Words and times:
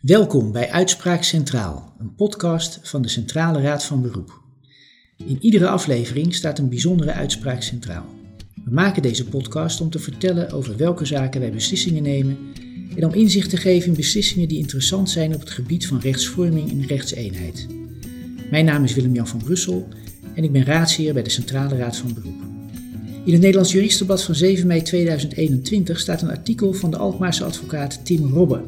Welkom 0.00 0.52
bij 0.52 0.70
Uitspraak 0.70 1.22
Centraal, 1.22 1.94
een 1.98 2.14
podcast 2.14 2.80
van 2.82 3.02
de 3.02 3.08
Centrale 3.08 3.60
Raad 3.60 3.84
van 3.84 4.02
Beroep. 4.02 4.40
In 5.26 5.38
iedere 5.40 5.68
aflevering 5.68 6.34
staat 6.34 6.58
een 6.58 6.68
bijzondere 6.68 7.12
uitspraak 7.12 7.62
centraal. 7.62 8.06
We 8.64 8.70
maken 8.70 9.02
deze 9.02 9.28
podcast 9.28 9.80
om 9.80 9.90
te 9.90 9.98
vertellen 9.98 10.50
over 10.50 10.76
welke 10.76 11.04
zaken 11.04 11.40
wij 11.40 11.52
beslissingen 11.52 12.02
nemen 12.02 12.38
en 12.96 13.04
om 13.04 13.14
inzicht 13.14 13.50
te 13.50 13.56
geven 13.56 13.88
in 13.88 13.96
beslissingen 13.96 14.48
die 14.48 14.58
interessant 14.58 15.10
zijn 15.10 15.34
op 15.34 15.40
het 15.40 15.50
gebied 15.50 15.86
van 15.86 16.00
rechtsvorming 16.00 16.70
en 16.70 16.86
rechtseenheid. 16.86 17.66
Mijn 18.50 18.64
naam 18.64 18.84
is 18.84 18.94
Willem-Jan 18.94 19.28
van 19.28 19.42
Brussel 19.42 19.88
en 20.34 20.44
ik 20.44 20.52
ben 20.52 20.64
raadsheer 20.64 21.12
bij 21.12 21.22
de 21.22 21.30
Centrale 21.30 21.76
Raad 21.76 21.96
van 21.96 22.14
Beroep. 22.14 22.40
In 23.24 23.32
het 23.32 23.42
Nederlands 23.42 23.72
Juristenblad 23.72 24.22
van 24.22 24.34
7 24.34 24.66
mei 24.66 24.82
2021 24.82 26.00
staat 26.00 26.22
een 26.22 26.30
artikel 26.30 26.72
van 26.72 26.90
de 26.90 26.96
Alkmaarse 26.96 27.44
advocaat 27.44 28.04
Tim 28.04 28.32
Robbe. 28.32 28.62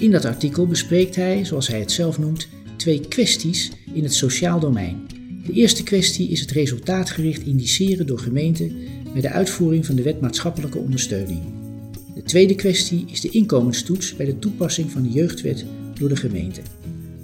In 0.00 0.10
dat 0.10 0.24
artikel 0.24 0.66
bespreekt 0.66 1.16
hij, 1.16 1.44
zoals 1.44 1.68
hij 1.68 1.80
het 1.80 1.92
zelf 1.92 2.18
noemt, 2.18 2.48
twee 2.76 3.00
kwesties 3.08 3.70
in 3.92 4.02
het 4.02 4.14
sociaal 4.14 4.60
domein. 4.60 5.06
De 5.46 5.52
eerste 5.52 5.82
kwestie 5.82 6.28
is 6.28 6.40
het 6.40 6.50
resultaatgericht 6.50 7.46
indiceren 7.46 8.06
door 8.06 8.18
gemeenten 8.18 8.72
bij 9.12 9.20
de 9.20 9.30
uitvoering 9.30 9.86
van 9.86 9.94
de 9.94 10.02
wet 10.02 10.20
maatschappelijke 10.20 10.78
ondersteuning. 10.78 11.40
De 12.14 12.22
tweede 12.22 12.54
kwestie 12.54 13.04
is 13.10 13.20
de 13.20 13.28
inkomenstoets 13.28 14.16
bij 14.16 14.26
de 14.26 14.38
toepassing 14.38 14.90
van 14.90 15.02
de 15.02 15.10
jeugdwet 15.10 15.64
door 15.94 16.08
de 16.08 16.16
gemeente. 16.16 16.60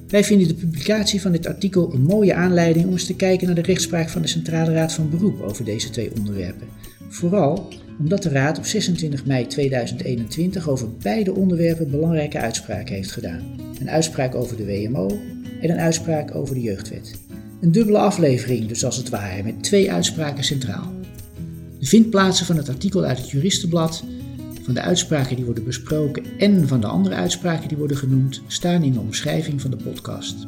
Wij 0.09 0.25
vinden 0.25 0.49
de 0.49 0.55
publicatie 0.55 1.21
van 1.21 1.33
dit 1.33 1.47
artikel 1.47 1.95
een 1.95 2.03
mooie 2.03 2.35
aanleiding 2.35 2.87
om 2.87 2.93
eens 2.93 3.07
te 3.07 3.17
kijken 3.17 3.47
naar 3.47 3.57
de 3.57 3.63
rechtspraak 3.63 4.09
van 4.09 4.23
de 4.23 4.29
Centrale 4.29 4.73
Raad 4.73 4.93
van 4.93 5.11
Beroep 5.11 5.41
over 5.41 5.65
deze 5.65 5.91
twee 5.91 6.11
onderwerpen. 6.17 6.67
Vooral 7.09 7.69
omdat 7.99 8.23
de 8.23 8.29
Raad 8.29 8.59
op 8.59 8.65
26 8.65 9.27
mei 9.27 9.47
2021 9.47 10.69
over 10.69 10.89
beide 11.03 11.35
onderwerpen 11.35 11.91
belangrijke 11.91 12.39
uitspraken 12.39 12.95
heeft 12.95 13.13
gedaan. 13.13 13.43
Een 13.81 13.91
uitspraak 13.91 14.35
over 14.35 14.57
de 14.57 14.67
WMO 14.67 15.09
en 15.61 15.71
een 15.71 15.79
uitspraak 15.79 16.35
over 16.35 16.55
de 16.55 16.61
jeugdwet. 16.61 17.21
Een 17.61 17.73
dubbele 17.73 17.99
aflevering 17.99 18.67
dus 18.67 18.85
als 18.85 18.97
het 18.97 19.09
ware, 19.09 19.43
met 19.43 19.63
twee 19.63 19.93
uitspraken 19.93 20.45
centraal. 20.45 20.93
De 21.79 21.87
vindplaatsen 21.87 22.47
van 22.47 22.57
het 22.57 22.69
artikel 22.69 23.05
uit 23.05 23.19
het 23.19 23.31
Juristenblad 23.31 24.05
van 24.63 24.75
de 24.75 24.81
uitspraken 24.81 25.37
die 25.37 25.45
worden 25.45 25.65
besproken 25.65 26.25
en 26.39 26.69
van 26.69 26.81
de 26.81 26.87
andere 26.87 27.15
uitspraken 27.15 27.69
die 27.69 27.77
worden 27.77 27.97
genoemd 27.97 28.43
staan 28.47 28.83
in 28.83 28.93
de 28.93 29.01
omschrijving 29.01 29.61
van 29.61 29.71
de 29.71 29.77
podcast. 29.77 30.47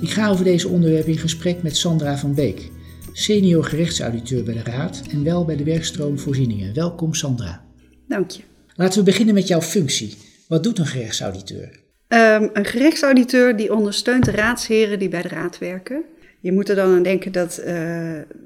Ik 0.00 0.10
ga 0.10 0.28
over 0.28 0.44
deze 0.44 0.68
onderwerpen 0.68 1.12
in 1.12 1.18
gesprek 1.18 1.62
met 1.62 1.76
Sandra 1.76 2.18
van 2.18 2.34
Beek, 2.34 2.70
senior 3.12 3.64
gerechtsauditeur 3.64 4.44
bij 4.44 4.54
de 4.54 4.62
Raad 4.62 5.02
en 5.10 5.24
wel 5.24 5.44
bij 5.44 5.56
de 5.56 5.64
werkstroom 5.64 6.18
Voorzieningen. 6.18 6.74
Welkom 6.74 7.14
Sandra. 7.14 7.64
Dank 8.08 8.30
je. 8.30 8.42
Laten 8.74 8.98
we 8.98 9.04
beginnen 9.04 9.34
met 9.34 9.48
jouw 9.48 9.60
functie. 9.60 10.16
Wat 10.48 10.62
doet 10.62 10.78
een 10.78 10.86
gerechtsauditeur? 10.86 11.80
Um, 12.08 12.50
een 12.52 12.64
gerechtsauditeur 12.64 13.56
die 13.56 13.74
ondersteunt 13.74 14.24
de 14.24 14.30
raadsheren 14.30 14.98
die 14.98 15.08
bij 15.08 15.22
de 15.22 15.28
Raad 15.28 15.58
werken. 15.58 16.02
Je 16.40 16.52
moet 16.52 16.68
er 16.68 16.76
dan 16.76 16.94
aan 16.94 17.02
denken 17.02 17.32
dat 17.32 17.58
uh, 17.58 17.66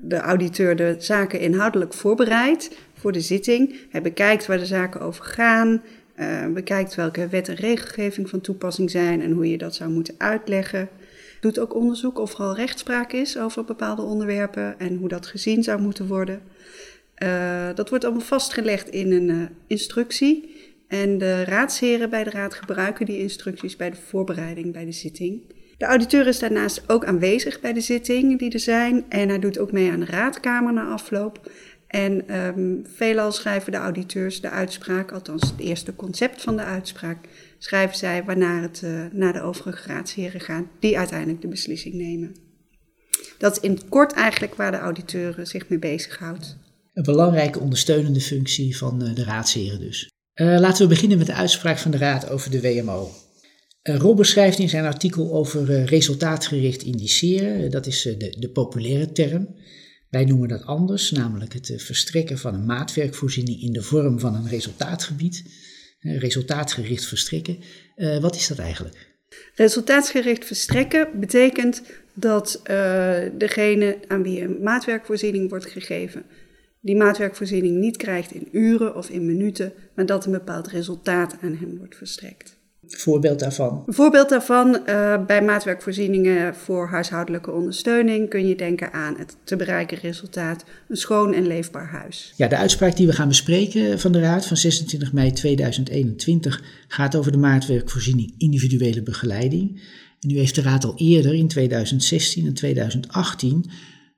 de 0.03 0.17
auditeur 0.17 0.77
de 0.77 0.97
zaken 0.99 1.41
inhoudelijk 1.41 1.95
voorbereidt 1.95 2.71
voor 2.99 3.13
de 3.13 3.21
zitting. 3.21 3.77
Hij 3.91 4.03
bekijkt 4.03 4.47
waar 4.47 4.59
de 4.59 4.67
zaken 4.67 5.01
over 5.01 5.25
gaan, 5.25 5.83
uh, 6.21 6.47
bekijkt 6.47 6.95
welke 6.95 7.29
wet 7.29 7.49
en 7.49 7.55
regelgeving 7.55 8.29
van 8.29 8.41
toepassing 8.41 8.91
zijn 8.91 9.23
en 9.23 9.31
hoe 9.31 9.51
je 9.51 9.59
dat 9.59 9.75
zou 9.75 9.91
moeten 9.91 10.15
uitleggen. 10.19 10.89
Doet 11.45 11.59
ook 11.59 11.75
onderzoek 11.75 12.19
of 12.19 12.33
er 12.33 12.39
al 12.39 12.55
rechtspraak 12.55 13.13
is 13.13 13.39
over 13.39 13.65
bepaalde 13.65 14.03
onderwerpen 14.03 14.79
en 14.79 14.97
hoe 14.97 15.09
dat 15.09 15.27
gezien 15.27 15.63
zou 15.63 15.81
moeten 15.81 16.07
worden. 16.07 16.43
Uh, 17.23 17.69
dat 17.75 17.89
wordt 17.89 18.05
allemaal 18.05 18.23
vastgelegd 18.23 18.89
in 18.89 19.13
een 19.13 19.29
uh, 19.29 19.43
instructie. 19.67 20.55
En 20.89 21.19
de 21.19 21.45
raadsheren 21.45 22.11
bij 22.11 22.25
de 22.25 22.31
raad 22.31 22.55
gebruiken 22.55 23.07
die 23.07 23.19
instructies 23.19 23.77
bij 23.77 23.91
de 23.91 23.97
voorbereiding 23.97 24.73
bij 24.73 24.85
de 24.85 24.93
zitting. 24.93 25.43
De 25.79 25.85
auditeur 25.85 26.27
is 26.27 26.39
daarnaast 26.39 26.83
ook 26.87 27.05
aanwezig 27.05 27.61
bij 27.61 27.73
de 27.73 27.81
zittingen 27.81 28.39
die 28.39 28.53
er 28.53 28.61
zijn 28.61 29.05
en 29.09 29.29
hij 29.29 29.39
doet 29.39 29.59
ook 29.59 29.73
mee 29.73 29.91
aan 29.91 30.01
de 30.01 30.07
raadkamer 30.07 30.73
na 30.73 30.85
afloop. 30.85 31.51
En 31.95 32.37
um, 32.37 32.87
veelal 32.95 33.33
schrijven 33.33 33.73
de 33.73 33.79
auditeurs 33.79 34.41
de 34.41 34.51
uitspraak, 34.51 35.13
althans 35.13 35.43
het 35.43 35.61
eerste 35.61 35.97
concept 35.97 36.43
van 36.43 36.57
de 36.57 36.63
uitspraak, 36.63 37.19
schrijven 37.59 37.97
zij 37.97 38.25
waarna 38.25 38.63
het 38.63 38.81
uh, 38.85 39.05
naar 39.13 39.33
de 39.33 39.41
overige 39.41 39.89
raadsheren 39.89 40.41
gaat, 40.41 40.65
die 40.81 40.99
uiteindelijk 40.99 41.41
de 41.41 41.49
beslissing 41.49 41.95
nemen. 41.95 42.35
Dat 43.39 43.57
is 43.57 43.63
in 43.63 43.71
het 43.71 43.89
kort 43.89 44.13
eigenlijk 44.13 44.55
waar 44.55 44.71
de 44.71 44.79
auditeur 44.79 45.47
zich 45.47 45.69
mee 45.69 45.79
bezighoudt. 45.79 46.57
Een 46.93 47.03
belangrijke 47.03 47.61
ondersteunende 47.61 48.21
functie 48.21 48.77
van 48.77 49.03
uh, 49.03 49.15
de 49.15 49.25
raadsheren 49.25 49.81
dus. 49.81 50.11
Laten 50.35 50.83
we 50.83 50.89
beginnen 50.89 51.19
met 51.19 51.27
de 51.27 51.35
uitspraak 51.35 51.79
van 51.79 51.91
de 51.91 51.99
Raad 51.99 52.31
over 52.31 52.51
de 52.51 52.61
WMO. 52.61 53.11
Uh, 53.83 53.97
Rob 53.97 54.17
beschrijft 54.17 54.59
in 54.59 54.69
zijn 54.69 54.85
artikel 54.85 55.33
over 55.33 55.85
resultaatgericht 55.85 56.83
indiceren, 56.83 57.71
dat 57.71 57.87
is 57.87 58.03
de, 58.03 58.37
de 58.39 58.49
populaire 58.49 59.13
term. 59.13 59.49
Wij 60.15 60.25
noemen 60.25 60.49
dat 60.49 60.65
anders, 60.65 61.11
namelijk 61.11 61.53
het 61.53 61.73
verstrekken 61.77 62.39
van 62.39 62.55
een 62.55 62.65
maatwerkvoorziening 62.65 63.61
in 63.61 63.73
de 63.73 63.83
vorm 63.83 64.21
van 64.21 64.35
een 64.35 64.49
resultaatgebied. 64.49 65.45
Resultaatgericht 66.01 67.05
verstrekken. 67.05 67.59
Uh, 67.97 68.19
wat 68.19 68.35
is 68.35 68.47
dat 68.47 68.59
eigenlijk? 68.59 69.17
Resultaatsgericht 69.55 70.45
verstrekken 70.45 71.09
betekent 71.21 71.83
dat 72.15 72.63
uh, 72.71 73.19
degene 73.39 73.99
aan 74.09 74.23
wie 74.23 74.41
een 74.41 74.63
maatwerkvoorziening 74.63 75.51
wordt 75.51 75.67
gegeven, 75.67 76.23
die 76.81 76.97
maatwerkvoorziening 76.97 77.77
niet 77.77 77.97
krijgt 77.97 78.33
in 78.33 78.49
uren 78.53 78.97
of 78.97 79.09
in 79.09 79.27
minuten, 79.27 79.73
maar 79.95 80.07
dat 80.07 80.25
een 80.25 80.33
bepaald 80.33 80.69
resultaat 80.69 81.37
aan 81.41 81.57
hem 81.57 81.79
wordt 81.79 81.97
verstrekt. 81.97 82.59
Voorbeeld 82.87 83.39
daarvan? 83.39 83.83
Een 83.87 83.95
voorbeeld 83.95 84.29
daarvan, 84.29 84.81
uh, 84.89 85.27
bij 85.27 85.43
maatwerkvoorzieningen 85.43 86.55
voor 86.55 86.89
huishoudelijke 86.89 87.51
ondersteuning 87.51 88.29
kun 88.29 88.49
je 88.49 88.57
denken 88.57 88.93
aan 88.93 89.15
het 89.19 89.37
te 89.45 89.57
bereiken 89.57 89.99
resultaat, 89.99 90.65
een 90.89 90.97
schoon 90.97 91.33
en 91.33 91.47
leefbaar 91.47 91.89
huis. 91.89 92.33
Ja, 92.37 92.49
de 92.49 92.57
uitspraak 92.57 92.97
die 92.97 93.07
we 93.07 93.13
gaan 93.13 93.29
bespreken 93.29 94.01
van 94.01 94.13
de 94.13 94.21
Raad 94.21 94.47
van 94.47 94.57
26 94.57 95.13
mei 95.13 95.33
2021 95.33 96.63
gaat 96.89 97.17
over 97.17 97.33
de 97.33 97.39
maatwerkvoorziening 97.39 98.35
individuele 98.39 99.03
begeleiding. 99.03 99.81
En 100.21 100.29
nu 100.29 100.39
heeft 100.39 100.55
de 100.55 100.63
Raad 100.63 100.85
al 100.85 100.95
eerder 100.97 101.35
in 101.35 101.49
2016 101.49 102.47
en 102.47 102.55
2018 102.55 103.71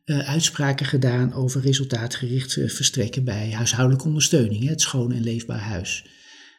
uh, 0.04 0.28
uitspraken 0.28 0.86
gedaan 0.86 1.32
over 1.32 1.60
resultaatgericht 1.60 2.56
uh, 2.56 2.68
verstrekken 2.68 3.24
bij 3.24 3.52
huishoudelijke 3.52 4.06
ondersteuning, 4.06 4.62
hè, 4.62 4.70
het 4.70 4.80
schoon 4.80 5.12
en 5.12 5.22
leefbaar 5.22 5.58
huis. 5.58 6.04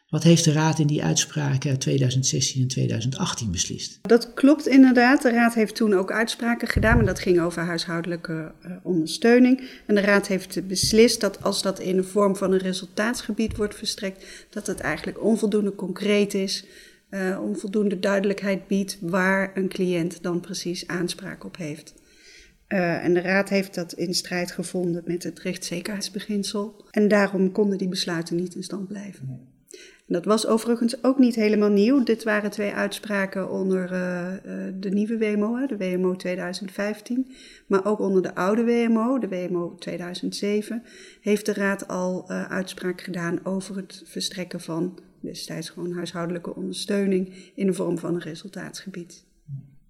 Wat 0.08 0.22
heeft 0.22 0.44
de 0.44 0.52
Raad 0.52 0.78
in 0.78 0.86
die 0.86 1.04
uitspraken 1.04 1.78
2016 1.78 2.62
en 2.62 2.68
2018 2.68 3.50
beslist? 3.50 3.98
Dat 4.02 4.34
klopt 4.34 4.66
inderdaad. 4.66 5.22
De 5.22 5.30
Raad 5.30 5.54
heeft 5.54 5.74
toen 5.74 5.94
ook 5.94 6.12
uitspraken 6.12 6.68
gedaan, 6.68 6.96
maar 6.96 7.06
dat 7.06 7.18
ging 7.18 7.40
over 7.40 7.62
huishoudelijke 7.62 8.52
uh, 8.66 8.72
ondersteuning. 8.82 9.70
En 9.86 9.94
de 9.94 10.00
Raad 10.00 10.26
heeft 10.26 10.66
beslist 10.66 11.20
dat 11.20 11.42
als 11.42 11.62
dat 11.62 11.78
in 11.78 11.96
de 11.96 12.04
vorm 12.04 12.36
van 12.36 12.52
een 12.52 12.58
resultaatsgebied 12.58 13.56
wordt 13.56 13.74
verstrekt, 13.74 14.46
dat 14.50 14.66
het 14.66 14.80
eigenlijk 14.80 15.22
onvoldoende 15.22 15.74
concreet 15.74 16.34
is, 16.34 16.64
uh, 17.10 17.40
onvoldoende 17.42 17.98
duidelijkheid 17.98 18.66
biedt 18.66 18.98
waar 19.00 19.56
een 19.56 19.68
cliënt 19.68 20.22
dan 20.22 20.40
precies 20.40 20.86
aanspraak 20.86 21.44
op 21.44 21.56
heeft. 21.56 21.94
Uh, 22.68 23.04
en 23.04 23.14
de 23.14 23.20
Raad 23.20 23.48
heeft 23.48 23.74
dat 23.74 23.92
in 23.92 24.14
strijd 24.14 24.50
gevonden 24.50 25.02
met 25.06 25.22
het 25.22 25.40
rechtszekerheidsbeginsel. 25.40 26.84
En 26.90 27.08
daarom 27.08 27.52
konden 27.52 27.78
die 27.78 27.88
besluiten 27.88 28.36
niet 28.36 28.54
in 28.54 28.62
stand 28.62 28.88
blijven. 28.88 29.56
Dat 30.10 30.24
was 30.24 30.46
overigens 30.46 31.04
ook 31.04 31.18
niet 31.18 31.34
helemaal 31.34 31.68
nieuw. 31.68 32.04
Dit 32.04 32.24
waren 32.24 32.50
twee 32.50 32.72
uitspraken 32.72 33.50
onder 33.50 33.92
uh, 33.92 34.32
de 34.80 34.90
nieuwe 34.90 35.18
WMO, 35.18 35.66
de 35.66 35.76
WMO 35.76 36.16
2015. 36.16 37.26
Maar 37.66 37.86
ook 37.86 37.98
onder 37.98 38.22
de 38.22 38.34
oude 38.34 38.64
WMO, 38.64 39.18
de 39.18 39.28
WMO 39.28 39.74
2007, 39.78 40.82
heeft 41.20 41.46
de 41.46 41.52
Raad 41.52 41.88
al 41.88 42.24
uh, 42.30 42.50
uitspraak 42.50 43.00
gedaan 43.00 43.40
over 43.42 43.76
het 43.76 44.02
verstrekken 44.04 44.60
van 44.60 44.98
destijds 45.20 45.70
gewoon 45.70 45.92
huishoudelijke 45.92 46.54
ondersteuning 46.54 47.52
in 47.54 47.66
de 47.66 47.74
vorm 47.74 47.98
van 47.98 48.14
een 48.14 48.20
resultaatsgebied. 48.20 49.26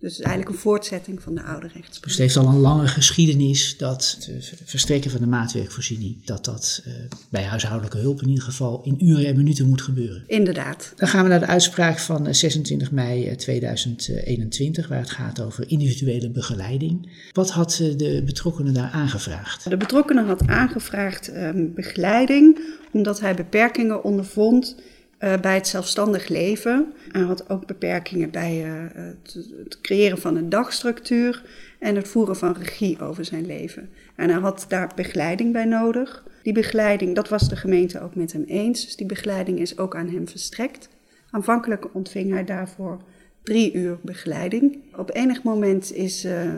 Dus 0.01 0.11
het 0.11 0.21
is 0.21 0.27
eigenlijk 0.27 0.57
een 0.57 0.63
voortzetting 0.63 1.23
van 1.23 1.35
de 1.35 1.43
oude 1.43 1.67
rechtspraak. 1.67 2.03
Dus 2.03 2.13
het 2.13 2.21
heeft 2.21 2.37
al 2.37 2.47
een 2.47 2.61
lange 2.61 2.87
geschiedenis 2.87 3.77
dat 3.77 4.17
het 4.19 4.53
verstrekken 4.65 5.11
van 5.11 5.21
de 5.21 5.27
maatwerkvoorziening, 5.27 6.25
dat 6.25 6.45
dat 6.45 6.83
uh, 6.87 6.95
bij 7.29 7.43
huishoudelijke 7.43 7.99
hulp 7.99 8.23
in 8.23 8.29
ieder 8.29 8.45
geval 8.45 8.83
in 8.85 9.07
uren 9.07 9.27
en 9.27 9.37
minuten 9.37 9.69
moet 9.69 9.83
gebeuren. 9.83 10.25
Inderdaad. 10.27 10.93
Dan 10.97 11.09
gaan 11.09 11.23
we 11.23 11.29
naar 11.29 11.41
de 11.41 11.47
uitspraak 11.47 11.99
van 11.99 12.35
26 12.35 12.91
mei 12.91 13.37
2021, 13.37 14.89
waar 14.89 14.99
het 14.99 15.11
gaat 15.11 15.41
over 15.41 15.71
individuele 15.71 16.31
begeleiding. 16.31 17.11
Wat 17.33 17.51
had 17.51 17.83
de 17.97 18.23
betrokkenen 18.25 18.75
daar 18.75 18.91
aangevraagd? 18.91 19.71
De 19.71 19.77
betrokkenen 19.77 20.27
had 20.27 20.47
aangevraagd 20.47 21.29
um, 21.35 21.75
begeleiding, 21.75 22.59
omdat 22.93 23.21
hij 23.21 23.35
beperkingen 23.35 24.05
ondervond 24.05 24.77
uh, 25.21 25.37
bij 25.41 25.55
het 25.55 25.67
zelfstandig 25.67 26.29
leven. 26.29 26.93
Hij 27.13 27.23
had 27.23 27.51
ook 27.51 27.67
beperkingen 27.67 28.31
bij 28.31 28.67
uh, 28.67 28.73
het, 28.95 29.81
creëren 29.81 30.19
van 30.19 30.37
een 30.37 30.49
dagstructuur 30.49 31.43
en 31.79 31.97
het 31.97 32.09
voeren 32.09 32.37
van 32.37 32.57
regie 32.59 33.01
over 33.01 33.25
zijn 33.25 33.47
leven. 33.47 33.91
En 34.17 34.31
hij 34.31 34.41
had 34.41 34.65
daar 34.69 34.93
begeleiding 34.95 35.53
bij 35.53 35.65
nodig. 35.65 36.25
Die 36.43 36.53
begeleiding, 36.53 37.15
dat 37.15 37.29
was 37.29 37.49
de 37.49 37.57
gemeente 37.57 38.01
ook 38.01 38.15
met 38.15 38.33
hem 38.33 38.45
eens, 38.47 38.85
dus 38.85 38.97
die 38.97 39.07
begeleiding 39.07 39.59
is 39.59 39.79
ook 39.79 39.97
aan 39.97 40.09
hem 40.09 40.29
verstrekt. 40.29 40.89
Aanvankelijk 41.31 41.95
ontving 41.95 42.33
hij 42.33 42.45
daarvoor 42.45 43.03
drie 43.43 43.73
uur 43.73 43.99
begeleiding. 44.03 44.79
Op 44.97 45.15
enig 45.15 45.43
moment 45.43 45.93
is, 45.93 46.25
uh, 46.25 46.53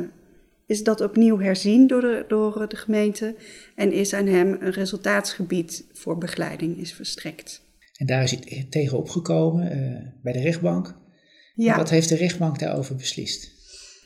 is 0.66 0.84
dat 0.84 1.00
opnieuw 1.00 1.38
herzien 1.38 1.86
door 1.86 2.00
de, 2.00 2.24
door 2.28 2.68
de 2.68 2.76
gemeente 2.76 3.34
en 3.74 3.92
is 3.92 4.14
aan 4.14 4.26
hem 4.26 4.56
een 4.60 4.72
resultaatsgebied 4.72 5.84
voor 5.92 6.18
begeleiding 6.18 6.78
is 6.78 6.92
verstrekt. 6.92 7.62
En 8.00 8.06
daar 8.06 8.22
is 8.22 8.30
hij 8.30 8.66
tegen 8.70 8.98
opgekomen 8.98 9.76
uh, 9.76 9.96
bij 10.22 10.32
de 10.32 10.40
rechtbank. 10.40 10.94
Ja. 11.54 11.76
Wat 11.76 11.90
heeft 11.90 12.08
de 12.08 12.16
rechtbank 12.16 12.58
daarover 12.58 12.96
beslist? 12.96 13.52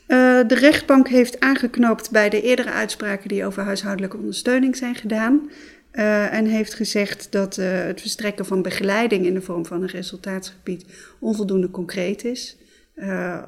Uh, 0.07 0.47
de 0.47 0.55
rechtbank 0.55 1.07
heeft 1.07 1.39
aangeknoopt 1.39 2.11
bij 2.11 2.29
de 2.29 2.41
eerdere 2.41 2.71
uitspraken 2.71 3.29
die 3.29 3.45
over 3.45 3.63
huishoudelijke 3.63 4.17
ondersteuning 4.17 4.75
zijn 4.75 4.95
gedaan. 4.95 5.49
Uh, 5.91 6.33
en 6.33 6.45
heeft 6.45 6.73
gezegd 6.73 7.27
dat 7.31 7.57
uh, 7.57 7.83
het 7.83 8.01
verstrekken 8.01 8.45
van 8.45 8.61
begeleiding 8.61 9.25
in 9.25 9.33
de 9.33 9.41
vorm 9.41 9.65
van 9.65 9.81
een 9.81 9.87
resultaatsgebied 9.87 10.85
onvoldoende 11.19 11.71
concreet 11.71 12.23
is. 12.23 12.57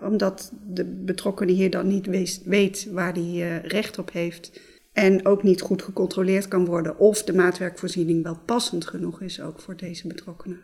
Omdat 0.01 0.51
de 0.67 0.85
betrokkenen 0.85 1.55
hier 1.55 1.69
dan 1.69 1.87
niet 1.87 2.05
weet, 2.05 2.41
weet 2.45 2.87
waar 2.91 3.13
hij 3.13 3.61
recht 3.63 3.97
op 3.97 4.11
heeft. 4.11 4.59
En 4.97 5.25
ook 5.25 5.43
niet 5.43 5.61
goed 5.61 5.81
gecontroleerd 5.81 6.47
kan 6.47 6.65
worden 6.65 6.99
of 6.99 7.23
de 7.23 7.33
maatwerkvoorziening 7.33 8.23
wel 8.23 8.37
passend 8.45 8.87
genoeg 8.87 9.21
is 9.21 9.41
ook 9.41 9.59
voor 9.59 9.77
deze 9.77 10.07
betrokkenen. 10.07 10.59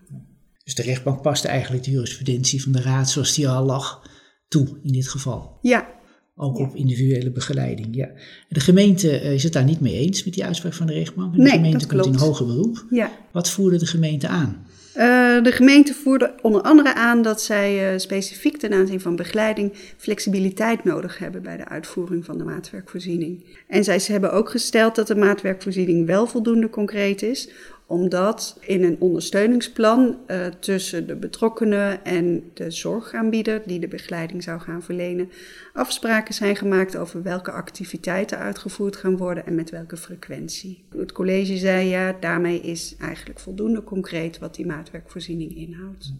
Dus 0.63 0.75
de 0.75 0.81
rechtbank 0.81 1.21
paste 1.21 1.47
eigenlijk 1.47 1.83
de 1.83 1.91
jurisprudentie 1.91 2.63
van 2.63 2.71
de 2.71 2.81
raad 2.81 3.09
zoals 3.09 3.33
die 3.33 3.49
al 3.49 3.65
lag 3.65 4.09
toe 4.47 4.79
in 4.83 4.91
dit 4.91 5.07
geval? 5.07 5.57
Ja, 5.61 5.87
ook 6.35 6.57
op 6.57 6.75
individuele 6.75 7.31
begeleiding, 7.31 7.95
ja. 7.95 8.11
De 8.49 8.59
gemeente 8.59 9.19
eh, 9.19 9.33
is 9.33 9.43
het 9.43 9.53
daar 9.53 9.63
niet 9.63 9.79
mee 9.79 9.97
eens 9.97 10.23
met 10.23 10.33
die 10.33 10.45
uitspraak 10.45 10.73
van 10.73 10.87
de 10.87 10.93
rechtbank. 10.93 11.33
De 11.35 11.41
nee, 11.41 11.51
gemeente 11.51 11.77
dat 11.77 12.01
komt 12.01 12.15
in 12.15 12.21
hoger 12.21 12.45
beroep. 12.45 12.85
Ja. 12.89 13.11
Wat 13.31 13.49
voerde 13.49 13.77
de 13.77 13.85
gemeente 13.85 14.27
aan? 14.27 14.65
Uh, 14.97 15.43
de 15.43 15.51
gemeente 15.51 15.93
voerde 15.93 16.33
onder 16.41 16.61
andere 16.61 16.93
aan 16.93 17.21
dat 17.21 17.41
zij 17.41 17.93
uh, 17.93 17.99
specifiek 17.99 18.57
ten 18.57 18.73
aanzien 18.73 19.01
van 19.01 19.15
begeleiding 19.15 19.73
flexibiliteit 19.97 20.83
nodig 20.83 21.17
hebben 21.17 21.41
bij 21.41 21.57
de 21.57 21.67
uitvoering 21.67 22.25
van 22.25 22.37
de 22.37 22.43
maatwerkvoorziening. 22.43 23.45
En 23.67 23.83
zij 23.83 23.99
hebben 24.05 24.33
ook 24.33 24.49
gesteld 24.49 24.95
dat 24.95 25.07
de 25.07 25.15
maatwerkvoorziening 25.15 26.05
wel 26.05 26.27
voldoende 26.27 26.69
concreet 26.69 27.21
is, 27.21 27.49
omdat 27.85 28.57
in 28.61 28.83
een 28.83 28.99
ondersteuningsplan 28.99 30.17
uh, 30.27 30.45
tussen 30.45 31.07
de 31.07 31.15
betrokkenen 31.15 32.05
en 32.05 32.51
de 32.53 32.71
zorgaanbieder 32.71 33.61
die 33.65 33.79
de 33.79 33.87
begeleiding 33.87 34.43
zou 34.43 34.59
gaan 34.59 34.83
verlenen, 34.83 35.31
afspraken 35.73 36.33
zijn 36.33 36.55
gemaakt 36.55 36.95
over 36.95 37.23
welke 37.23 37.51
activiteiten 37.51 38.37
uitgevoerd 38.37 38.95
gaan 38.95 39.17
worden 39.17 39.45
en 39.45 39.55
met 39.55 39.69
welke 39.69 39.97
frequentie. 39.97 40.83
Het 40.97 41.11
college 41.11 41.57
zei 41.57 41.87
ja, 41.87 42.15
daarmee 42.19 42.59
is 42.59 42.95
eigenlijk 42.99 43.39
voldoende 43.39 43.83
concreet 43.83 44.39
wat 44.39 44.55
die 44.55 44.65
maatwerkvoorziening 44.65 45.55
inhoudt. 45.55 46.13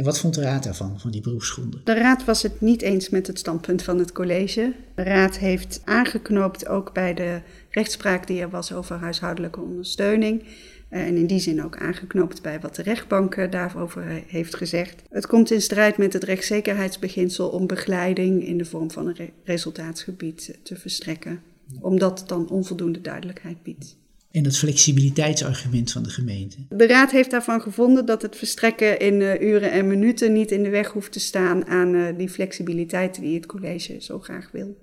En 0.00 0.06
wat 0.06 0.18
vond 0.18 0.34
de 0.34 0.40
raad 0.40 0.64
daarvan, 0.64 1.00
van 1.00 1.10
die 1.10 1.20
beroepsgronden? 1.20 1.80
De 1.84 1.94
raad 1.94 2.24
was 2.24 2.42
het 2.42 2.60
niet 2.60 2.82
eens 2.82 3.08
met 3.08 3.26
het 3.26 3.38
standpunt 3.38 3.82
van 3.82 3.98
het 3.98 4.12
college. 4.12 4.72
De 4.94 5.02
raad 5.02 5.38
heeft 5.38 5.82
aangeknoopt 5.84 6.68
ook 6.68 6.92
bij 6.92 7.14
de 7.14 7.40
rechtspraak 7.70 8.26
die 8.26 8.40
er 8.40 8.50
was 8.50 8.72
over 8.72 8.96
huishoudelijke 8.96 9.60
ondersteuning. 9.60 10.44
Eh, 10.88 11.06
en 11.06 11.16
in 11.16 11.26
die 11.26 11.38
zin 11.38 11.64
ook 11.64 11.76
aangeknoopt 11.76 12.42
bij 12.42 12.60
wat 12.60 12.74
de 12.74 12.82
rechtbank 12.82 13.52
daarover 13.52 14.22
heeft 14.26 14.56
gezegd. 14.56 15.02
Het 15.10 15.26
komt 15.26 15.50
in 15.50 15.62
strijd 15.62 15.96
met 15.96 16.12
het 16.12 16.24
rechtszekerheidsbeginsel 16.24 17.48
om 17.48 17.66
begeleiding 17.66 18.46
in 18.46 18.58
de 18.58 18.64
vorm 18.64 18.90
van 18.90 19.06
een 19.06 19.30
resultaatsgebied 19.44 20.58
te 20.62 20.76
verstrekken, 20.76 21.42
omdat 21.80 22.20
het 22.20 22.28
dan 22.28 22.48
onvoldoende 22.48 23.00
duidelijkheid 23.00 23.62
biedt. 23.62 23.96
En 24.30 24.42
dat 24.42 24.56
flexibiliteitsargument 24.56 25.92
van 25.92 26.02
de 26.02 26.10
gemeente? 26.10 26.56
De 26.68 26.86
Raad 26.86 27.10
heeft 27.10 27.30
daarvan 27.30 27.60
gevonden 27.60 28.06
dat 28.06 28.22
het 28.22 28.36
verstrekken 28.36 28.98
in 28.98 29.20
uh, 29.20 29.40
uren 29.40 29.72
en 29.72 29.86
minuten 29.86 30.32
niet 30.32 30.50
in 30.50 30.62
de 30.62 30.68
weg 30.68 30.88
hoeft 30.88 31.12
te 31.12 31.20
staan 31.20 31.66
aan 31.66 31.94
uh, 31.94 32.18
die 32.18 32.28
flexibiliteit 32.28 33.20
die 33.20 33.34
het 33.34 33.46
college 33.46 33.96
zo 34.00 34.18
graag 34.18 34.50
wil. 34.50 34.76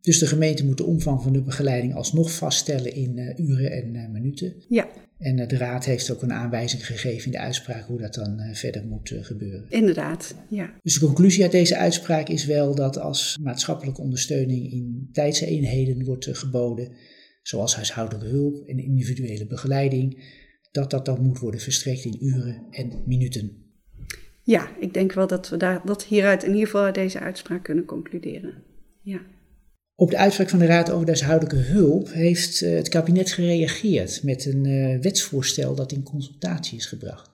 Dus 0.00 0.18
de 0.18 0.26
gemeente 0.26 0.64
moet 0.64 0.76
de 0.76 0.84
omvang 0.84 1.22
van 1.22 1.32
de 1.32 1.42
begeleiding 1.42 1.94
alsnog 1.94 2.32
vaststellen 2.32 2.94
in 2.94 3.16
uh, 3.16 3.48
uren 3.48 3.72
en 3.72 4.12
minuten? 4.12 4.54
Ja. 4.68 4.88
En 5.18 5.48
de 5.48 5.56
Raad 5.56 5.84
heeft 5.84 6.10
ook 6.10 6.22
een 6.22 6.32
aanwijzing 6.32 6.86
gegeven 6.86 7.26
in 7.26 7.32
de 7.32 7.38
uitspraak 7.38 7.86
hoe 7.86 8.00
dat 8.00 8.14
dan 8.14 8.40
verder 8.52 8.86
moet 8.86 9.14
gebeuren. 9.20 9.64
Inderdaad, 9.68 10.34
ja. 10.48 10.70
Dus 10.82 10.94
de 10.94 11.06
conclusie 11.06 11.42
uit 11.42 11.52
deze 11.52 11.76
uitspraak 11.76 12.28
is 12.28 12.44
wel 12.44 12.74
dat 12.74 12.98
als 12.98 13.38
maatschappelijke 13.42 14.00
ondersteuning 14.00 14.72
in 14.72 15.08
tijdseenheden 15.12 16.04
wordt 16.04 16.28
geboden, 16.30 16.92
zoals 17.48 17.74
huishoudelijke 17.74 18.28
hulp 18.28 18.66
en 18.66 18.78
individuele 18.78 19.46
begeleiding, 19.46 20.36
dat 20.70 20.90
dat 20.90 21.04
dan 21.04 21.22
moet 21.22 21.38
worden 21.38 21.60
verstrekt 21.60 22.04
in 22.04 22.16
uren 22.20 22.66
en 22.70 23.02
minuten. 23.06 23.66
Ja, 24.42 24.76
ik 24.80 24.94
denk 24.94 25.12
wel 25.12 25.26
dat 25.26 25.48
we 25.48 25.56
daar, 25.56 25.80
dat 25.84 26.04
hieruit 26.04 26.42
in 26.42 26.50
ieder 26.52 26.66
geval 26.66 26.92
deze 26.92 27.18
uitspraak 27.18 27.64
kunnen 27.64 27.84
concluderen. 27.84 28.62
Ja. 29.02 29.20
Op 29.94 30.10
de 30.10 30.18
uitspraak 30.18 30.48
van 30.48 30.58
de 30.58 30.66
Raad 30.66 30.90
over 30.90 31.06
de 31.06 31.12
huishoudelijke 31.12 31.70
hulp 31.70 32.12
heeft 32.12 32.60
uh, 32.60 32.74
het 32.74 32.88
kabinet 32.88 33.30
gereageerd 33.30 34.22
met 34.22 34.44
een 34.44 34.64
uh, 34.64 35.00
wetsvoorstel 35.00 35.74
dat 35.74 35.92
in 35.92 36.02
consultatie 36.02 36.78
is 36.78 36.86
gebracht. 36.86 37.30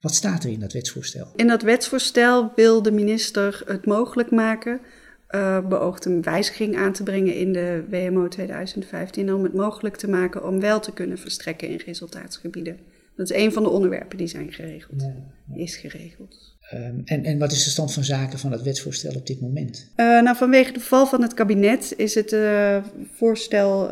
Wat 0.00 0.14
staat 0.14 0.44
er 0.44 0.50
in 0.50 0.60
dat 0.60 0.72
wetsvoorstel? 0.72 1.32
In 1.36 1.46
dat 1.46 1.62
wetsvoorstel 1.62 2.52
wil 2.54 2.82
de 2.82 2.92
minister 2.92 3.62
het 3.66 3.86
mogelijk 3.86 4.30
maken 4.30 4.80
uh, 5.30 5.68
beoogt 5.68 6.04
een 6.04 6.22
wijziging 6.22 6.76
aan 6.76 6.92
te 6.92 7.02
brengen 7.02 7.34
in 7.34 7.52
de 7.52 7.84
WMO 7.90 8.28
2015 8.28 9.34
om 9.34 9.42
het 9.42 9.54
mogelijk 9.54 9.96
te 9.96 10.08
maken 10.08 10.46
om 10.46 10.60
wel 10.60 10.80
te 10.80 10.92
kunnen 10.92 11.18
verstrekken 11.18 11.68
in 11.68 11.80
resultaatsgebieden. 11.86 12.78
Dat 13.16 13.30
is 13.30 13.36
een 13.36 13.52
van 13.52 13.62
de 13.62 13.68
onderwerpen 13.68 14.18
die 14.18 14.26
zijn 14.26 14.52
geregeld, 14.52 15.00
ja, 15.00 15.14
ja. 15.54 15.62
is 15.62 15.76
geregeld. 15.76 16.54
Um, 16.74 17.02
en, 17.04 17.24
en 17.24 17.38
wat 17.38 17.52
is 17.52 17.64
de 17.64 17.70
stand 17.70 17.92
van 17.92 18.04
zaken 18.04 18.38
van 18.38 18.52
het 18.52 18.62
wetsvoorstel 18.62 19.14
op 19.14 19.26
dit 19.26 19.40
moment? 19.40 19.90
Uh, 19.96 20.22
nou, 20.22 20.36
vanwege 20.36 20.72
de 20.72 20.80
val 20.80 21.06
van 21.06 21.22
het 21.22 21.34
kabinet 21.34 21.94
is 21.96 22.14
het 22.14 22.32
uh, 22.32 22.84
voorstel 23.12 23.90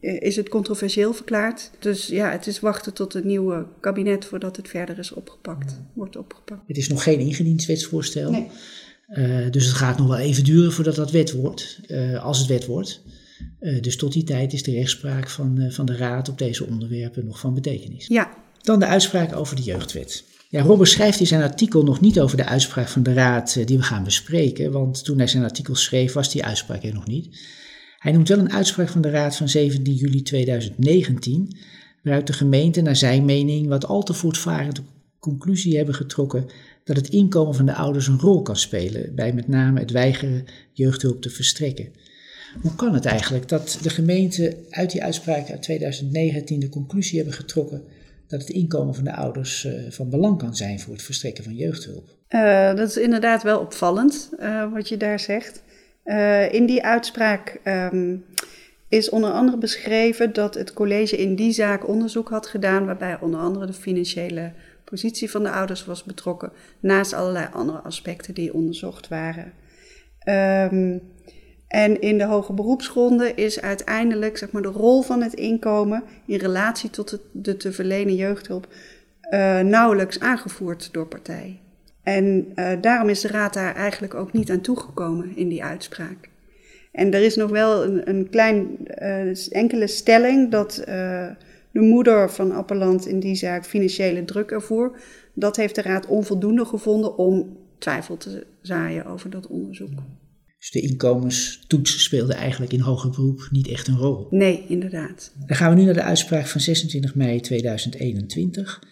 is 0.00 0.36
het 0.36 0.48
controversieel 0.48 1.12
verklaard. 1.12 1.70
Dus 1.78 2.06
ja, 2.06 2.30
het 2.30 2.46
is 2.46 2.60
wachten 2.60 2.94
tot 2.94 3.12
het 3.12 3.24
nieuwe 3.24 3.66
kabinet 3.80 4.24
voordat 4.24 4.56
het 4.56 4.68
verder 4.68 4.98
is 4.98 5.12
opgepakt, 5.12 5.80
wordt 5.92 6.16
opgepakt. 6.16 6.62
Het 6.66 6.76
is 6.76 6.88
nog 6.88 7.02
geen 7.02 7.18
ingediend 7.18 7.66
wetsvoorstel. 7.66 8.30
Nee. 8.30 8.48
Uh, 9.12 9.50
dus 9.50 9.66
het 9.66 9.74
gaat 9.74 9.98
nog 9.98 10.06
wel 10.06 10.18
even 10.18 10.44
duren 10.44 10.72
voordat 10.72 10.94
dat 10.94 11.10
wet 11.10 11.32
wordt, 11.32 11.80
uh, 11.88 12.24
als 12.24 12.38
het 12.38 12.46
wet 12.46 12.66
wordt. 12.66 13.02
Uh, 13.60 13.82
dus 13.82 13.96
tot 13.96 14.12
die 14.12 14.24
tijd 14.24 14.52
is 14.52 14.62
de 14.62 14.72
rechtspraak 14.72 15.28
van, 15.28 15.66
van 15.70 15.86
de 15.86 15.96
Raad 15.96 16.28
op 16.28 16.38
deze 16.38 16.66
onderwerpen 16.66 17.24
nog 17.24 17.38
van 17.38 17.54
betekenis. 17.54 18.06
Ja. 18.06 18.30
Dan 18.62 18.78
de 18.78 18.86
uitspraak 18.86 19.36
over 19.36 19.56
de 19.56 19.62
jeugdwet. 19.62 20.24
Ja, 20.48 20.62
Robert 20.62 20.88
schrijft 20.88 21.20
in 21.20 21.26
zijn 21.26 21.42
artikel 21.42 21.82
nog 21.82 22.00
niet 22.00 22.20
over 22.20 22.36
de 22.36 22.44
uitspraak 22.44 22.88
van 22.88 23.02
de 23.02 23.12
Raad 23.12 23.66
die 23.66 23.76
we 23.76 23.82
gaan 23.82 24.04
bespreken, 24.04 24.72
want 24.72 25.04
toen 25.04 25.18
hij 25.18 25.26
zijn 25.26 25.44
artikel 25.44 25.74
schreef 25.74 26.12
was 26.12 26.32
die 26.32 26.44
uitspraak 26.44 26.82
er 26.82 26.94
nog 26.94 27.06
niet. 27.06 27.38
Hij 27.98 28.12
noemt 28.12 28.28
wel 28.28 28.38
een 28.38 28.52
uitspraak 28.52 28.88
van 28.88 29.00
de 29.00 29.10
Raad 29.10 29.36
van 29.36 29.48
17 29.48 29.94
juli 29.94 30.22
2019, 30.22 31.56
waaruit 32.02 32.26
de 32.26 32.32
gemeente 32.32 32.80
naar 32.80 32.96
zijn 32.96 33.24
mening 33.24 33.68
wat 33.68 33.86
al 33.86 34.02
te 34.02 34.12
voortvarend 34.12 34.82
conclusie 35.18 35.76
hebben 35.76 35.94
getrokken 35.94 36.46
dat 36.84 36.96
het 36.96 37.08
inkomen 37.08 37.54
van 37.54 37.66
de 37.66 37.74
ouders 37.74 38.06
een 38.06 38.20
rol 38.20 38.42
kan 38.42 38.56
spelen 38.56 39.14
bij 39.14 39.32
met 39.32 39.48
name 39.48 39.80
het 39.80 39.90
weigeren 39.90 40.44
jeugdhulp 40.72 41.22
te 41.22 41.30
verstrekken. 41.30 41.88
Hoe 42.60 42.74
kan 42.74 42.94
het 42.94 43.04
eigenlijk 43.04 43.48
dat 43.48 43.78
de 43.82 43.90
gemeente 43.90 44.56
uit 44.70 44.90
die 44.90 45.02
uitspraak 45.02 45.50
uit 45.50 45.62
2019 45.62 46.60
de 46.60 46.68
conclusie 46.68 47.16
hebben 47.16 47.34
getrokken 47.34 47.82
dat 48.26 48.40
het 48.40 48.50
inkomen 48.50 48.94
van 48.94 49.04
de 49.04 49.14
ouders 49.14 49.64
uh, 49.64 49.72
van 49.90 50.10
belang 50.10 50.38
kan 50.38 50.56
zijn 50.56 50.80
voor 50.80 50.92
het 50.92 51.02
verstrekken 51.02 51.44
van 51.44 51.54
jeugdhulp? 51.54 52.16
Uh, 52.28 52.74
dat 52.74 52.88
is 52.88 52.96
inderdaad 52.96 53.42
wel 53.42 53.60
opvallend 53.60 54.30
uh, 54.40 54.72
wat 54.72 54.88
je 54.88 54.96
daar 54.96 55.20
zegt. 55.20 55.62
in 56.50 56.66
die 56.66 56.82
uitspraak 56.84 57.60
um, 57.64 58.24
is 58.88 59.10
onder 59.10 59.30
andere 59.30 59.58
beschreven 59.58 60.32
dat 60.32 60.54
het 60.54 60.72
college 60.72 61.16
in 61.16 61.34
die 61.34 61.52
zaak 61.52 61.88
onderzoek 61.88 62.28
had 62.28 62.46
gedaan, 62.46 62.86
waarbij 62.86 63.18
onder 63.20 63.40
andere 63.40 63.66
de 63.66 63.72
financiële 63.72 64.52
positie 64.92 65.30
van 65.30 65.42
de 65.42 65.50
ouders 65.50 65.84
was 65.84 66.04
betrokken, 66.04 66.52
naast 66.80 67.12
allerlei 67.12 67.46
andere 67.52 67.78
aspecten 67.78 68.34
die 68.34 68.54
onderzocht 68.54 69.08
waren. 69.08 69.52
Um, 70.72 71.02
en 71.68 72.00
in 72.00 72.18
de 72.18 72.24
hoge 72.24 72.52
beroepsgronden 72.52 73.36
is 73.36 73.60
uiteindelijk 73.60 74.38
zeg 74.38 74.50
maar, 74.50 74.62
de 74.62 74.68
rol 74.68 75.02
van 75.02 75.22
het 75.22 75.34
inkomen 75.34 76.02
in 76.26 76.38
relatie 76.38 76.90
tot 76.90 77.10
het, 77.10 77.20
de 77.32 77.56
te 77.56 77.72
verlenen 77.72 78.14
jeugdhulp 78.14 78.66
uh, 79.30 79.60
nauwelijks 79.60 80.20
aangevoerd 80.20 80.92
door 80.92 81.06
partij. 81.06 81.60
En 82.02 82.52
uh, 82.54 82.70
daarom 82.80 83.08
is 83.08 83.20
de 83.20 83.28
Raad 83.28 83.54
daar 83.54 83.74
eigenlijk 83.74 84.14
ook 84.14 84.32
niet 84.32 84.50
aan 84.50 84.60
toegekomen 84.60 85.36
in 85.36 85.48
die 85.48 85.64
uitspraak. 85.64 86.28
En 86.92 87.14
er 87.14 87.22
is 87.22 87.36
nog 87.36 87.50
wel 87.50 87.84
een, 87.84 88.08
een 88.08 88.28
klein 88.30 88.76
uh, 89.02 89.52
enkele 89.52 89.86
stelling 89.86 90.50
dat 90.50 90.84
de 91.72 91.80
moeder 91.80 92.30
van 92.30 92.52
Appelland 92.52 93.06
in 93.06 93.20
die 93.20 93.34
zaak 93.34 93.66
financiële 93.66 94.24
druk 94.24 94.50
ervoor. 94.50 95.00
Dat 95.34 95.56
heeft 95.56 95.74
de 95.74 95.82
Raad 95.82 96.06
onvoldoende 96.06 96.64
gevonden 96.64 97.18
om 97.18 97.56
twijfel 97.78 98.16
te 98.16 98.46
zaaien 98.62 99.06
over 99.06 99.30
dat 99.30 99.46
onderzoek. 99.46 99.90
Dus 100.58 100.70
de 100.70 100.80
inkomenstoets 100.80 102.02
speelde 102.02 102.34
eigenlijk 102.34 102.72
in 102.72 102.80
hoger 102.80 103.10
beroep 103.10 103.48
niet 103.50 103.68
echt 103.68 103.88
een 103.88 103.96
rol. 103.96 104.26
Nee, 104.30 104.64
inderdaad. 104.68 105.32
Dan 105.46 105.56
gaan 105.56 105.70
we 105.70 105.80
nu 105.80 105.84
naar 105.84 105.94
de 105.94 106.02
uitspraak 106.02 106.46
van 106.46 106.60
26 106.60 107.14
mei 107.14 107.40
2021. 107.40 108.82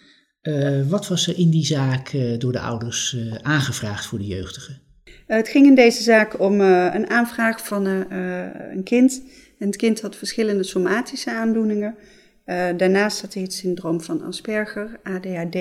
Uh, 0.41 0.87
wat 0.89 1.07
was 1.07 1.27
er 1.27 1.37
in 1.37 1.49
die 1.49 1.65
zaak 1.65 2.13
uh, 2.13 2.39
door 2.39 2.51
de 2.51 2.59
ouders 2.59 3.13
uh, 3.17 3.35
aangevraagd 3.41 4.05
voor 4.05 4.19
de 4.19 4.25
jeugdige? 4.25 4.79
het 5.27 5.47
ging 5.47 5.65
in 5.65 5.75
deze 5.75 6.03
zaak 6.03 6.39
om 6.39 6.61
een 6.61 7.09
aanvraag 7.09 7.65
van 7.65 7.85
een 7.85 8.83
kind. 8.83 9.21
En 9.59 9.67
het 9.67 9.75
kind 9.75 10.01
had 10.01 10.15
verschillende 10.15 10.63
somatische 10.63 11.31
aandoeningen. 11.31 11.95
Daarnaast 12.45 13.21
had 13.21 13.33
hij 13.33 13.43
het 13.43 13.53
syndroom 13.53 14.01
van 14.01 14.21
Asperger, 14.21 14.99
ADHD. 15.03 15.55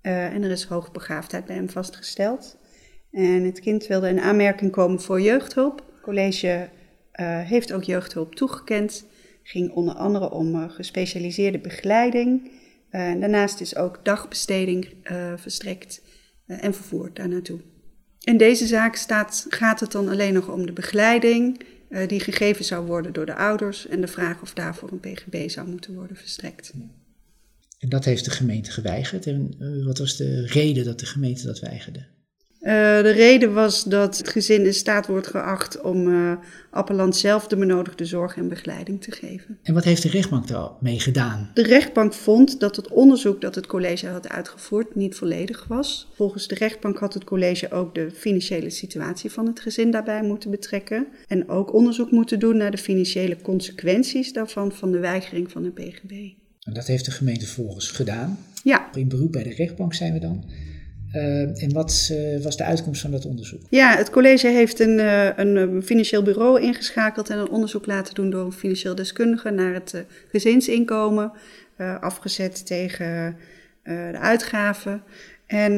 en 0.00 0.42
er 0.42 0.50
is 0.50 0.64
hoogbegaafdheid 0.64 1.44
bij 1.44 1.56
hem 1.56 1.70
vastgesteld. 1.70 2.56
En 3.10 3.44
het 3.44 3.60
kind 3.60 3.86
wilde 3.86 4.08
in 4.08 4.20
aanmerking 4.20 4.70
komen 4.70 5.00
voor 5.00 5.20
jeugdhulp. 5.20 5.84
Het 5.92 6.00
college 6.02 6.68
heeft 7.44 7.72
ook 7.72 7.82
jeugdhulp 7.82 8.34
toegekend. 8.34 9.04
Ging 9.42 9.72
onder 9.72 9.94
andere 9.94 10.30
om 10.30 10.68
gespecialiseerde 10.68 11.58
begeleiding 11.58 12.50
daarnaast 12.90 13.60
is 13.60 13.76
ook 13.76 14.04
dagbesteding 14.04 14.88
verstrekt 15.36 16.02
en 16.46 16.74
vervoerd 16.74 17.16
daar 17.16 17.28
naartoe. 17.28 17.60
In 18.20 18.36
deze 18.36 18.66
zaak 18.66 18.96
staat, 18.96 19.46
gaat 19.48 19.80
het 19.80 19.92
dan 19.92 20.08
alleen 20.08 20.32
nog 20.34 20.48
om 20.48 20.66
de 20.66 20.72
begeleiding 20.72 21.60
die 22.06 22.20
gegeven 22.20 22.64
zou 22.64 22.86
worden 22.86 23.12
door 23.12 23.26
de 23.26 23.34
ouders 23.34 23.86
en 23.86 24.00
de 24.00 24.06
vraag 24.06 24.42
of 24.42 24.54
daarvoor 24.54 24.92
een 24.92 25.00
PGB 25.00 25.48
zou 25.48 25.68
moeten 25.68 25.94
worden 25.94 26.16
verstrekt. 26.16 26.72
En 27.78 27.88
dat 27.88 28.04
heeft 28.04 28.24
de 28.24 28.30
gemeente 28.30 28.70
geweigerd. 28.70 29.26
En 29.26 29.54
wat 29.84 29.98
was 29.98 30.16
de 30.16 30.46
reden 30.46 30.84
dat 30.84 31.00
de 31.00 31.06
gemeente 31.06 31.46
dat 31.46 31.60
weigerde? 31.60 32.06
Uh, 32.64 32.70
de 33.02 33.10
reden 33.10 33.54
was 33.54 33.84
dat 33.84 34.18
het 34.18 34.28
gezin 34.28 34.64
in 34.64 34.74
staat 34.74 35.06
wordt 35.06 35.26
geacht 35.26 35.80
om 35.80 36.08
uh, 36.08 36.32
Appeland 36.70 37.16
zelf 37.16 37.46
de 37.46 37.56
benodigde 37.56 38.04
zorg 38.04 38.36
en 38.36 38.48
begeleiding 38.48 39.02
te 39.02 39.10
geven. 39.10 39.58
En 39.62 39.74
wat 39.74 39.84
heeft 39.84 40.02
de 40.02 40.08
rechtbank 40.08 40.48
daarmee 40.48 41.00
gedaan? 41.00 41.50
De 41.54 41.62
rechtbank 41.62 42.12
vond 42.12 42.60
dat 42.60 42.76
het 42.76 42.88
onderzoek 42.88 43.40
dat 43.40 43.54
het 43.54 43.66
college 43.66 44.06
had 44.06 44.28
uitgevoerd 44.28 44.94
niet 44.94 45.14
volledig 45.14 45.64
was. 45.68 46.10
Volgens 46.14 46.48
de 46.48 46.54
rechtbank 46.54 46.98
had 46.98 47.14
het 47.14 47.24
college 47.24 47.70
ook 47.70 47.94
de 47.94 48.10
financiële 48.10 48.70
situatie 48.70 49.30
van 49.30 49.46
het 49.46 49.60
gezin 49.60 49.90
daarbij 49.90 50.22
moeten 50.22 50.50
betrekken. 50.50 51.06
En 51.28 51.48
ook 51.48 51.74
onderzoek 51.74 52.10
moeten 52.10 52.38
doen 52.38 52.56
naar 52.56 52.70
de 52.70 52.78
financiële 52.78 53.36
consequenties 53.42 54.32
daarvan 54.32 54.72
van 54.72 54.92
de 54.92 54.98
weigering 54.98 55.50
van 55.50 55.64
een 55.64 55.72
PGB. 55.72 56.10
En 56.60 56.72
dat 56.72 56.86
heeft 56.86 57.04
de 57.04 57.10
gemeente 57.10 57.46
volgens 57.46 57.90
gedaan? 57.90 58.38
Ja. 58.62 58.88
In 58.94 59.08
beroep 59.08 59.32
bij 59.32 59.42
de 59.42 59.54
rechtbank 59.54 59.94
zijn 59.94 60.12
we 60.12 60.18
dan. 60.18 60.44
Uh, 61.14 61.62
en 61.62 61.72
wat 61.72 62.08
uh, 62.12 62.42
was 62.42 62.56
de 62.56 62.64
uitkomst 62.64 63.00
van 63.00 63.10
dat 63.10 63.26
onderzoek? 63.26 63.60
Ja, 63.70 63.96
het 63.96 64.10
college 64.10 64.48
heeft 64.48 64.80
een, 64.80 64.98
uh, 64.98 65.36
een 65.36 65.82
financieel 65.82 66.22
bureau 66.22 66.60
ingeschakeld 66.60 67.30
en 67.30 67.38
een 67.38 67.50
onderzoek 67.50 67.86
laten 67.86 68.14
doen 68.14 68.30
door 68.30 68.44
een 68.44 68.52
financieel 68.52 68.94
deskundige 68.94 69.50
naar 69.50 69.74
het 69.74 70.04
gezinsinkomen, 70.30 71.32
afgezet 72.00 72.66
tegen 72.66 73.36
de 73.82 74.18
uitgaven. 74.18 75.02
En 75.46 75.76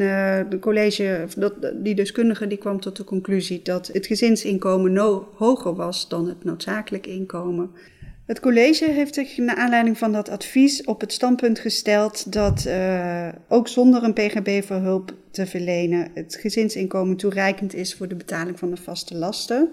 de 0.48 0.58
college, 0.58 1.26
die 1.74 1.94
deskundige 1.94 2.46
die 2.46 2.58
kwam 2.58 2.80
tot 2.80 2.96
de 2.96 3.04
conclusie 3.04 3.60
dat 3.62 3.90
het 3.92 4.06
gezinsinkomen 4.06 4.92
no 4.92 5.28
hoger 5.34 5.74
was 5.74 6.08
dan 6.08 6.28
het 6.28 6.44
noodzakelijk 6.44 7.06
inkomen. 7.06 7.70
Het 8.26 8.40
college 8.40 8.90
heeft 8.90 9.14
zich 9.14 9.36
naar 9.36 9.56
aanleiding 9.56 9.98
van 9.98 10.12
dat 10.12 10.28
advies 10.28 10.84
op 10.84 11.00
het 11.00 11.12
standpunt 11.12 11.58
gesteld 11.58 12.32
dat 12.32 12.64
uh, 12.66 13.28
ook 13.48 13.68
zonder 13.68 14.02
een 14.02 14.12
PGB 14.12 14.64
voor 14.64 14.76
hulp 14.76 15.14
te 15.30 15.46
verlenen 15.46 16.10
het 16.14 16.36
gezinsinkomen 16.40 17.16
toereikend 17.16 17.74
is 17.74 17.94
voor 17.94 18.08
de 18.08 18.16
betaling 18.16 18.58
van 18.58 18.70
de 18.70 18.76
vaste 18.76 19.16
lasten, 19.16 19.70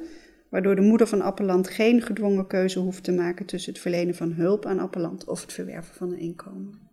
waardoor 0.50 0.75
de 0.75 0.81
moeder 0.81 1.07
van 1.07 1.22
Appeland 1.22 1.69
geen 1.69 2.01
gedwongen 2.01 2.48
keuze 2.48 2.79
hoeft 2.79 3.03
te 3.03 3.12
maken 3.12 3.45
tussen 3.45 3.74
het 3.74 3.81
verlenen 3.81 4.15
van 4.15 4.31
hulp 4.31 4.65
aan 4.65 4.79
Appeland 4.79 5.25
of 5.25 5.41
het 5.41 5.53
verwerven 5.53 5.95
van 5.95 6.12
een 6.12 6.19
inkomen. 6.19 6.91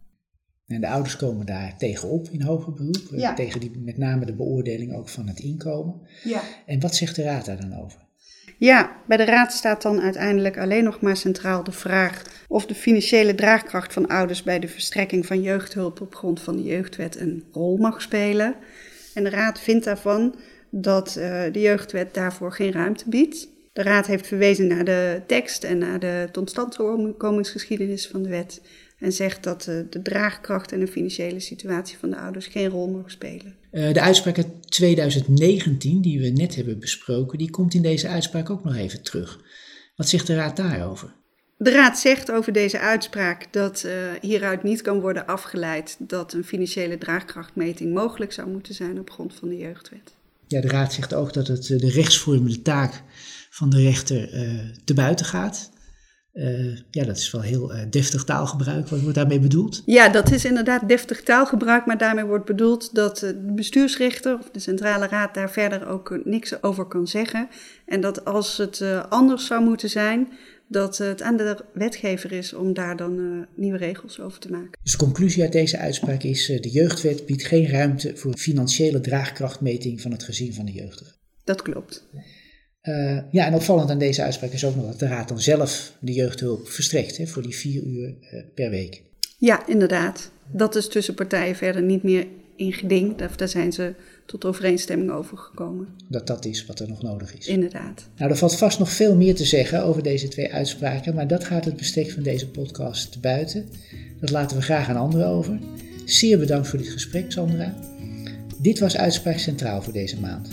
En 0.66 0.80
de 0.80 0.88
ouders 0.88 1.16
komen 1.16 1.46
daar 1.46 1.76
tegenop 1.78 2.28
in 2.28 2.42
hoger 2.42 2.72
beroep, 2.72 3.12
eh, 3.12 3.18
ja. 3.18 3.34
tegen 3.34 3.60
die, 3.60 3.78
met 3.78 3.98
name 3.98 4.26
de 4.26 4.34
beoordeling 4.34 4.94
ook 4.94 5.08
van 5.08 5.28
het 5.28 5.38
inkomen. 5.38 6.00
Ja. 6.24 6.42
En 6.66 6.80
wat 6.80 6.94
zegt 6.94 7.16
de 7.16 7.22
raad 7.22 7.46
daar 7.46 7.60
dan 7.60 7.82
over? 7.82 8.08
Ja, 8.60 8.96
bij 9.06 9.16
de 9.16 9.24
Raad 9.24 9.52
staat 9.52 9.82
dan 9.82 10.00
uiteindelijk 10.00 10.58
alleen 10.58 10.84
nog 10.84 11.00
maar 11.00 11.16
centraal 11.16 11.64
de 11.64 11.72
vraag 11.72 12.22
of 12.48 12.66
de 12.66 12.74
financiële 12.74 13.34
draagkracht 13.34 13.92
van 13.92 14.06
ouders 14.06 14.42
bij 14.42 14.58
de 14.58 14.68
verstrekking 14.68 15.26
van 15.26 15.42
jeugdhulp 15.42 16.00
op 16.00 16.14
grond 16.14 16.40
van 16.40 16.56
de 16.56 16.62
jeugdwet 16.62 17.20
een 17.20 17.44
rol 17.52 17.76
mag 17.76 18.02
spelen. 18.02 18.54
En 19.14 19.24
de 19.24 19.30
Raad 19.30 19.60
vindt 19.60 19.84
daarvan 19.84 20.34
dat 20.70 21.16
uh, 21.18 21.42
de 21.52 21.60
jeugdwet 21.60 22.14
daarvoor 22.14 22.52
geen 22.52 22.72
ruimte 22.72 23.08
biedt. 23.08 23.48
De 23.72 23.82
Raad 23.82 24.06
heeft 24.06 24.26
verwezen 24.26 24.66
naar 24.66 24.84
de 24.84 25.22
tekst 25.26 25.64
en 25.64 25.78
naar 25.78 25.98
de 25.98 26.28
totstandkomingsgeschiedenis 26.32 28.08
van 28.08 28.22
de 28.22 28.28
wet 28.28 28.60
en 29.00 29.12
zegt 29.12 29.42
dat 29.42 29.66
uh, 29.69 29.80
de 29.90 30.02
draagkracht 30.02 30.73
en 30.73 30.80
de 30.80 30.87
financiële 30.87 31.40
situatie 31.40 31.99
van 31.99 32.11
de 32.11 32.16
ouders 32.16 32.47
geen 32.47 32.69
rol 32.69 32.88
mogen 32.88 33.11
spelen. 33.11 33.54
Uh, 33.73 33.92
de 33.92 34.00
uitspraak 34.00 34.37
uit 34.37 34.71
2019, 34.71 36.00
die 36.00 36.21
we 36.21 36.28
net 36.28 36.54
hebben 36.54 36.78
besproken, 36.78 37.38
die 37.38 37.50
komt 37.50 37.75
in 37.75 37.83
deze 37.83 38.09
uitspraak 38.09 38.50
ook 38.50 38.64
nog 38.64 38.76
even 38.76 39.02
terug. 39.02 39.40
Wat 39.97 40.09
zegt 40.09 40.26
de 40.26 40.35
Raad 40.35 40.57
daarover? 40.57 41.14
De 41.57 41.71
Raad 41.71 41.99
zegt 41.99 42.30
over 42.30 42.52
deze 42.52 42.78
uitspraak 42.78 43.52
dat 43.52 43.83
uh, 43.87 43.92
hieruit 44.21 44.62
niet 44.62 44.83
kan 44.83 45.00
worden 45.00 45.26
afgeleid 45.26 45.97
dat 45.99 46.33
een 46.33 46.45
financiële 46.45 46.99
draagkrachtmeting 46.99 47.95
mogelijk 47.95 48.33
zou 48.33 48.49
moeten 48.49 48.75
zijn 48.75 48.99
op 48.99 49.11
grond 49.11 49.35
van 49.35 49.49
de 49.49 49.57
jeugdwet. 49.57 50.14
Ja, 50.47 50.61
de 50.61 50.69
Raad 50.69 50.92
zegt 50.92 51.14
ook 51.14 51.33
dat 51.33 51.47
het 51.47 51.66
de 51.66 51.90
rechtsvormende 51.90 52.62
taak 52.62 53.02
van 53.50 53.71
de 53.71 53.83
rechter 53.83 54.28
te 54.85 54.95
buiten 54.95 55.26
gaat. 55.26 55.71
Uh, 56.34 56.76
ja, 56.90 57.04
dat 57.04 57.16
is 57.16 57.30
wel 57.30 57.40
heel 57.40 57.75
uh, 57.75 57.80
deftig 57.90 58.25
taalgebruik. 58.25 58.88
Wat 58.88 59.00
wordt 59.00 59.14
daarmee 59.14 59.40
bedoeld? 59.40 59.82
Ja, 59.87 60.08
dat 60.08 60.30
is 60.30 60.44
inderdaad 60.44 60.88
deftig 60.88 61.22
taalgebruik, 61.22 61.87
maar 61.87 61.99
daarmee 61.99 62.25
wordt 62.25 62.44
bedoeld 62.44 62.94
dat 62.94 63.18
de 63.18 63.52
bestuursrechter 63.54 64.38
of 64.38 64.50
de 64.50 64.58
centrale 64.58 65.06
raad 65.06 65.34
daar 65.34 65.50
verder 65.50 65.88
ook 65.88 66.20
niks 66.25 66.62
over 66.62 66.84
kan 66.84 67.06
zeggen. 67.06 67.49
En 67.87 68.00
dat 68.00 68.25
als 68.25 68.56
het 68.56 68.80
uh, 68.80 69.04
anders 69.08 69.46
zou 69.46 69.64
moeten 69.64 69.90
zijn, 69.90 70.28
dat 70.68 70.99
het 70.99 71.22
aan 71.22 71.37
de 71.37 71.64
wetgever 71.72 72.32
is 72.32 72.52
om 72.52 72.72
daar 72.75 72.96
dan 72.96 73.46
nieuwe 73.56 73.78
regels 73.78 74.20
over 74.20 74.40
te 74.40 74.50
maken. 74.50 74.78
Dus 74.82 74.92
de 74.92 74.99
conclusie 74.99 75.42
uit 75.42 75.52
deze 75.52 75.78
uitspraak 75.78 76.22
is: 76.22 76.46
de 76.46 76.70
jeugdwet 76.70 77.26
biedt 77.26 77.44
geen 77.44 77.68
ruimte 77.68 78.16
voor 78.16 78.37
financiële 78.37 79.00
draagkrachtmeting 79.00 80.00
van 80.00 80.10
het 80.10 80.22
gezin 80.22 80.54
van 80.54 80.64
de 80.64 80.72
jeugdige. 80.72 81.12
Dat 81.44 81.62
klopt. 81.62 82.08
Uh, 82.82 83.18
ja, 83.30 83.46
en 83.46 83.54
opvallend 83.54 83.90
aan 83.90 83.99
deze 83.99 84.22
uitspraak 84.22 84.50
is 84.50 84.64
ook 84.64 84.76
nog 84.76 84.87
dat 84.87 84.99
de 84.99 85.06
Raad 85.06 85.28
dan 85.28 85.40
zelf 85.40 85.92
de 85.99 86.12
jeugdhulp 86.12 86.68
verstrekt 86.68 87.16
hè, 87.16 87.26
voor 87.26 87.42
die 87.42 87.54
vier 87.56 87.82
uur 87.82 88.08
uh, 88.08 88.42
per 88.54 88.70
week. 88.70 89.02
Ja, 89.38 89.66
inderdaad. 89.66 90.30
Dat 90.52 90.75
is 90.75 90.88
tussen 90.88 91.14
partijen 91.14 91.56
verder 91.56 91.82
niet 91.82 92.02
meer 92.02 92.26
in 92.56 92.72
geding. 92.72 93.16
Daar 93.16 93.49
zijn 93.49 93.72
ze 93.72 93.94
tot 94.26 94.44
overeenstemming 94.44 95.10
over 95.10 95.38
gekomen. 95.38 95.88
Dat 96.08 96.26
dat 96.26 96.44
is 96.44 96.66
wat 96.66 96.80
er 96.80 96.88
nog 96.88 97.02
nodig 97.02 97.37
is. 97.38 97.46
Inderdaad. 97.46 98.08
Nou, 98.16 98.30
er 98.30 98.37
valt 98.37 98.56
vast 98.56 98.78
nog 98.78 98.90
veel 98.90 99.16
meer 99.16 99.34
te 99.34 99.44
zeggen 99.44 99.84
over 99.84 100.02
deze 100.02 100.28
twee 100.28 100.52
uitspraken, 100.52 101.14
maar 101.14 101.26
dat 101.26 101.44
gaat 101.44 101.64
het 101.64 101.76
bestek 101.76 102.10
van 102.10 102.22
deze 102.22 102.49
podcast 102.49 103.20
buiten. 103.20 103.68
Dat 104.20 104.30
laten 104.30 104.56
we 104.56 104.62
graag 104.62 104.88
aan 104.88 104.96
anderen 104.96 105.26
over. 105.26 105.58
Zeer 106.04 106.38
bedankt 106.38 106.68
voor 106.68 106.78
dit 106.78 106.88
gesprek, 106.88 107.32
Sandra. 107.32 107.75
Dit 108.58 108.78
was 108.78 108.96
Uitspraak 108.96 109.38
Centraal 109.38 109.82
voor 109.82 109.92
deze 109.92 110.20
maand. 110.20 110.49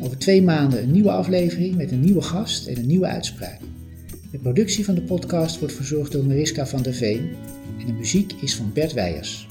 Over 0.00 0.18
twee 0.18 0.42
maanden 0.42 0.82
een 0.82 0.90
nieuwe 0.90 1.10
aflevering 1.10 1.76
met 1.76 1.90
een 1.92 2.00
nieuwe 2.00 2.22
gast 2.22 2.66
en 2.66 2.78
een 2.78 2.86
nieuwe 2.86 3.06
uitspraak. 3.06 3.58
De 4.30 4.38
productie 4.38 4.84
van 4.84 4.94
de 4.94 5.02
podcast 5.02 5.58
wordt 5.58 5.74
verzorgd 5.74 6.12
door 6.12 6.24
Mariska 6.24 6.66
van 6.66 6.82
der 6.82 6.94
Veen 6.94 7.30
en 7.80 7.86
de 7.86 7.92
muziek 7.92 8.32
is 8.32 8.54
van 8.54 8.70
Bert 8.72 8.92
Weijers. 8.92 9.46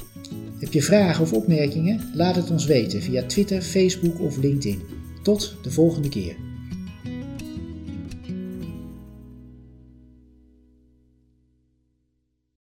Heb 0.60 0.74
je 0.74 0.82
vragen 0.82 1.24
of 1.24 1.34
opmerkingen? 1.34 2.00
Laat 2.14 2.36
het 2.36 2.52
ons 2.52 2.66
weten 2.66 3.02
via 3.02 3.24
Twitter, 3.24 3.62
Facebook 3.62 4.22
of 4.22 4.38
LinkedIn. 4.38 4.82
Tot 5.24 5.56
de 5.62 5.72
volgende 5.72 6.10
keer. 6.10 6.36